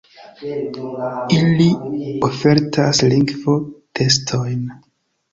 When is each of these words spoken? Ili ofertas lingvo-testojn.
Ili 1.39 1.67
ofertas 2.27 3.01
lingvo-testojn. 3.11 4.65